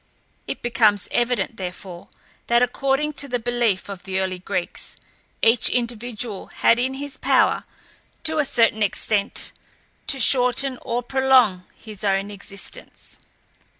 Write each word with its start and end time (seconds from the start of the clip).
It 0.47 0.63
becomes 0.63 1.07
evident, 1.11 1.57
therefore, 1.57 2.07
that 2.47 2.63
according 2.63 3.13
to 3.21 3.27
the 3.27 3.37
belief 3.37 3.87
of 3.87 4.01
the 4.01 4.19
early 4.19 4.39
Greeks, 4.39 4.95
each 5.43 5.69
individual 5.69 6.47
had 6.47 6.79
it 6.79 6.85
in 6.85 6.93
his 6.95 7.17
power, 7.17 7.65
to 8.23 8.39
a 8.39 8.43
certain 8.45 8.81
extent, 8.81 9.51
to 10.07 10.19
shorten 10.19 10.79
or 10.81 11.03
prolong 11.03 11.65
his 11.77 12.03
own 12.03 12.31
existence. 12.31 13.19